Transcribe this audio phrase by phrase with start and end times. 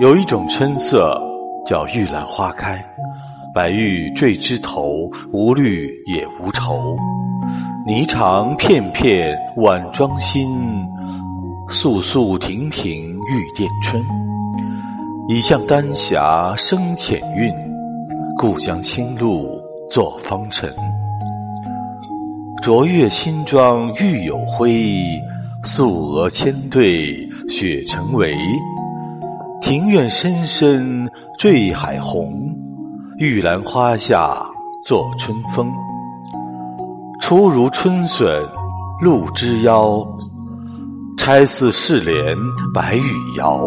[0.00, 1.20] 有一种春色
[1.66, 2.84] 叫玉兰花开，
[3.54, 6.96] 白玉缀枝头，无虑也无愁。
[7.86, 10.48] 霓裳片片晚妆新，
[11.68, 14.02] 素素亭亭玉殿春。
[15.28, 17.52] 已向丹霞生浅韵，
[18.36, 20.68] 故将青露作芳尘。
[22.60, 25.04] 卓越新妆玉有辉，
[25.64, 28.36] 素娥千对雪成围。
[29.72, 32.54] 庭院深深缀海红，
[33.16, 34.46] 玉兰花下
[34.84, 35.66] 坐春风。
[37.22, 38.46] 初如春笋
[39.00, 40.06] 露之腰，
[41.16, 42.36] 钗似试莲
[42.74, 43.66] 白玉摇。